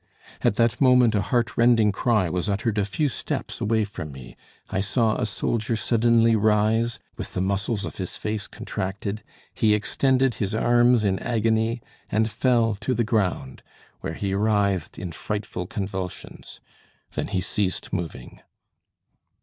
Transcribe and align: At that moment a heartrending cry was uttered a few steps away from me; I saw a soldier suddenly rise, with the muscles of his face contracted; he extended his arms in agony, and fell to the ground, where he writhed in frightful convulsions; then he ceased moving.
At 0.43 0.55
that 0.55 0.81
moment 0.81 1.13
a 1.13 1.21
heartrending 1.21 1.91
cry 1.91 2.27
was 2.27 2.49
uttered 2.49 2.79
a 2.79 2.85
few 2.85 3.07
steps 3.07 3.61
away 3.61 3.83
from 3.83 4.11
me; 4.11 4.35
I 4.67 4.81
saw 4.81 5.15
a 5.15 5.27
soldier 5.27 5.75
suddenly 5.75 6.35
rise, 6.35 6.97
with 7.17 7.35
the 7.35 7.41
muscles 7.41 7.85
of 7.85 7.97
his 7.97 8.17
face 8.17 8.47
contracted; 8.47 9.21
he 9.53 9.75
extended 9.75 10.33
his 10.41 10.55
arms 10.55 11.03
in 11.03 11.19
agony, 11.19 11.83
and 12.09 12.31
fell 12.31 12.73
to 12.81 12.95
the 12.95 13.03
ground, 13.03 13.61
where 13.99 14.13
he 14.15 14.33
writhed 14.33 14.97
in 14.97 15.11
frightful 15.11 15.67
convulsions; 15.67 16.59
then 17.11 17.27
he 17.27 17.39
ceased 17.39 17.93
moving. 17.93 18.41